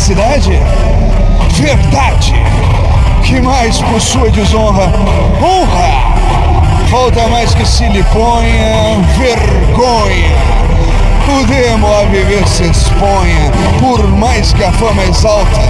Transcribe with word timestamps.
cidade? 0.00 0.58
Verdade. 1.50 2.34
Que 3.22 3.40
mais 3.40 3.78
por 3.78 4.00
sua 4.00 4.30
desonra? 4.30 4.92
Honra. 5.40 6.90
Falta 6.90 7.28
mais 7.28 7.54
que 7.54 7.64
se 7.64 7.86
lhe 7.88 8.02
ponha 8.04 8.98
vergonha. 9.16 10.60
O 11.28 11.46
demo 11.46 11.86
a 11.86 12.04
viver 12.06 12.44
se 12.48 12.64
exponha, 12.64 13.52
por 13.78 14.04
mais 14.08 14.52
que 14.52 14.64
a 14.64 14.72
fama 14.72 15.04
exalta, 15.04 15.60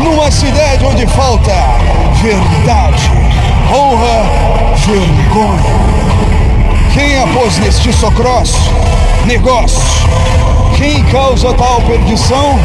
numa 0.00 0.30
cidade 0.30 0.84
onde 0.84 1.04
falta 1.08 1.52
verdade, 2.22 3.10
honra, 3.74 4.22
vergonha. 4.86 5.88
Quem 6.94 7.18
após 7.18 7.58
neste 7.58 7.92
socross? 7.92 8.54
Negócio. 9.26 9.82
Quem 10.78 11.02
causa 11.06 11.52
tal 11.54 11.80
perdição? 11.82 12.56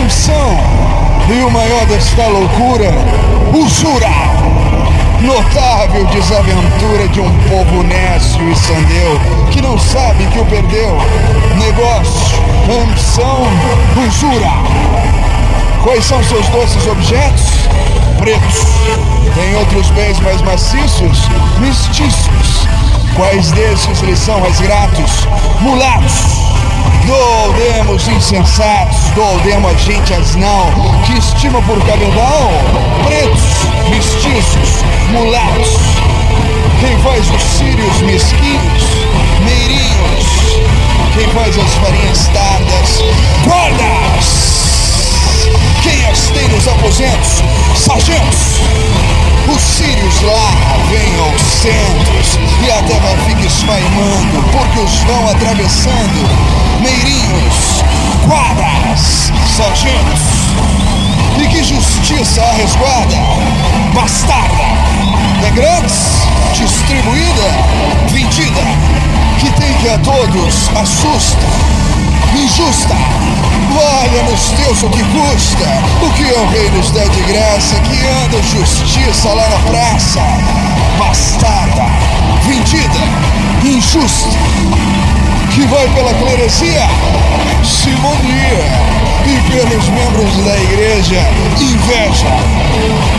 Ambição. 0.00 0.58
E 1.28 1.44
o 1.44 1.50
maior 1.52 1.86
desta 1.86 2.26
loucura? 2.26 2.92
Usura. 3.54 4.10
Notável 5.20 6.06
desaventura 6.06 7.06
de 7.06 7.20
um 7.20 7.30
povo 7.48 7.84
nécio 7.84 8.50
e 8.50 8.56
sandeu 8.56 9.20
que 9.52 9.62
não 9.62 9.78
sabe 9.78 10.26
que 10.26 10.40
o 10.40 10.46
perdeu. 10.46 10.98
Negócio, 11.56 12.36
ambição, 12.82 13.46
usura. 14.08 14.50
Quais 15.84 16.04
são 16.04 16.20
seus 16.24 16.48
doces 16.48 16.84
objetos? 16.88 17.46
Pretos. 18.18 18.66
Tem 19.36 19.54
outros 19.54 19.88
bens 19.90 20.18
mais 20.18 20.42
maciços? 20.42 21.28
Mestiços. 21.60 22.66
Quais 23.14 23.52
desses 23.52 24.00
lhes 24.00 24.18
são 24.18 24.40
mais 24.40 24.58
gratos? 24.58 25.28
Mulatos. 25.60 26.39
Doldemos 27.06 28.06
insensatos, 28.08 29.10
doldemos 29.14 29.72
a 29.72 29.74
gente 29.74 30.14
asnal, 30.14 30.70
que 31.04 31.18
estima 31.18 31.60
por 31.62 31.78
cabedal, 31.84 32.50
pretos, 33.04 33.90
mestiços, 33.90 34.84
mulatos. 35.10 35.78
Quem 36.80 36.96
faz 36.98 37.28
os 37.30 37.42
sírios 37.42 38.00
mesquinhos, 38.02 38.82
meirinhos, 39.44 40.60
quem 41.14 41.26
faz 41.28 41.58
as 41.58 41.74
farinhas 41.74 42.28
tardas, 42.28 43.02
guardas. 43.44 44.60
Quem 45.82 46.06
as 46.06 46.30
tem 46.30 46.48
nos 46.48 46.68
aposentos, 46.68 47.42
sargentos. 47.74 48.60
Os 49.52 49.60
sírios 49.60 50.22
lá 50.22 50.52
vêm 50.90 51.18
aos 51.18 51.42
centros 51.42 52.19
e 52.80 52.92
a 52.92 52.98
terra 52.98 53.16
fica 53.26 53.46
esfaimando, 53.46 54.42
porque 54.52 54.80
os 54.80 55.02
vão 55.04 55.28
atravessando. 55.28 56.28
Meirinhos, 56.80 57.82
quadras, 58.26 59.32
sargentos. 59.56 60.20
E 61.38 61.46
que 61.48 61.64
justiça 61.64 62.42
a 62.42 62.52
resguarda, 62.52 63.16
bastarda, 63.94 65.50
grátis, 65.54 66.26
distribuída, 66.54 67.50
vendida, 68.08 68.62
que 69.38 69.50
tem 69.52 69.72
que 69.74 69.88
a 69.88 69.98
todos 69.98 70.70
assusta, 70.76 71.46
injusta. 72.34 72.94
Valha-nos 73.70 74.50
Deus 74.58 74.82
o 74.82 74.90
que 74.90 75.02
custa, 75.04 75.66
o 76.02 76.10
que 76.12 76.24
o 76.24 76.46
rei 76.48 76.70
nos 76.70 76.90
dá 76.90 77.04
de 77.04 77.22
graça, 77.22 77.76
que 77.80 78.06
anda 78.06 78.42
justiça 78.42 79.28
lá 79.28 79.48
na 79.48 79.58
praça. 79.70 80.20
Bastarda, 80.98 81.86
vendida, 82.50 83.00
injusta, 83.64 84.36
que 85.54 85.62
vai 85.66 85.88
pela 85.90 86.12
cleresia, 86.14 86.82
simonia, 87.62 88.90
e 89.24 89.40
pelos 89.52 89.88
membros 89.88 90.44
da 90.44 90.58
igreja, 90.58 91.20
inveja. 91.60 92.26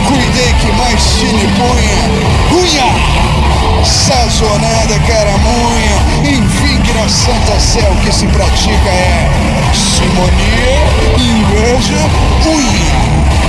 Cuidei 0.06 0.52
que 0.60 0.72
mais 0.76 1.02
te 1.18 1.26
lhe 1.26 1.48
punha, 1.56 2.60
unha, 2.60 3.84
sazonada 3.84 4.98
caramunha, 5.06 5.96
enfim 6.24 6.78
que 6.82 6.92
na 6.92 7.08
santa 7.08 7.58
céu 7.58 7.96
que 8.04 8.12
se 8.12 8.26
pratica 8.26 8.90
é 8.90 9.30
simonia, 9.72 10.82
inveja, 11.16 12.10
unha. 12.46 13.41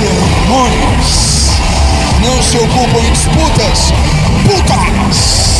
Sermões, 0.00 1.60
não 2.24 2.42
se 2.42 2.56
ocupam 2.56 3.00
em 3.04 3.12
disputas, 3.12 3.92
putas! 4.46 5.50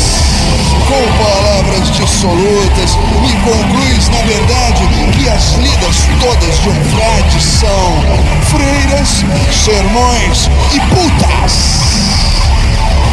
Com 0.87 1.23
palavras 1.23 1.91
dissolutas, 1.91 2.97
me 3.21 3.33
concluis, 3.43 4.09
na 4.09 4.21
verdade, 4.23 4.87
que 5.13 5.29
as 5.29 5.53
lidas 5.53 5.95
todas 6.19 6.59
de 6.59 6.69
um 6.69 6.83
frade 6.85 7.39
são 7.39 8.03
freiras, 8.49 9.23
sermões 9.63 10.49
e 10.73 10.79
putas! 10.89 11.81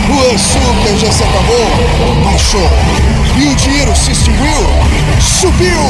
O 0.09 0.34
açúcar 0.34 0.97
já 0.99 1.12
se 1.12 1.22
acabou, 1.22 2.25
baixou. 2.25 2.71
E 3.37 3.44
o 3.44 3.55
dinheiro 3.55 3.94
se 3.94 4.12
extinguiu, 4.12 4.67
subiu. 5.21 5.83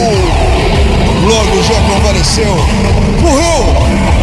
Logo 1.23 1.63
já 1.63 1.81
convalesceu, 1.83 2.57
morreu. 3.23 4.18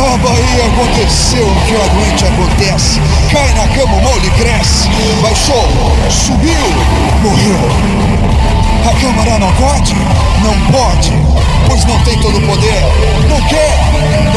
A 0.00 0.16
Bahia 0.16 0.64
aconteceu 0.66 1.46
o 1.46 1.54
que 1.66 1.74
a 1.74 1.86
doente 1.92 2.24
acontece. 2.24 3.00
Cai 3.30 3.52
na 3.52 3.68
cama, 3.68 4.00
lhe 4.22 4.30
cresce. 4.30 4.88
Baixou, 5.20 5.68
subiu, 6.08 6.50
morreu. 7.22 7.60
A 8.88 8.94
Câmara 8.98 9.38
não 9.38 9.52
pode? 9.52 9.94
Não 10.42 10.58
pode, 10.72 11.12
pois 11.68 11.84
não 11.84 11.98
tem 12.00 12.18
todo 12.18 12.38
o 12.38 12.42
poder. 12.46 12.82
Não 13.28 13.40
quer, 13.42 13.78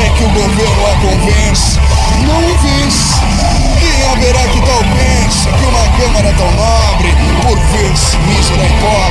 é 0.04 0.10
que 0.18 0.24
o 0.26 0.30
governo 0.30 0.86
a 0.86 0.96
convence. 1.00 1.80
Não 2.28 2.40
o 2.40 2.58
vence. 2.58 3.22
Quem 3.80 4.12
haverá 4.12 4.44
que 4.50 4.62
tal 4.62 4.84
pense 4.96 5.48
que 5.48 5.66
uma 5.66 5.88
Câmara 5.98 6.34
tão 6.38 6.52
nobre, 6.52 7.16
por 7.42 7.58
ver-se 7.58 8.18
mísera 8.18 8.66
e 8.66 8.74
pobre, 8.82 9.03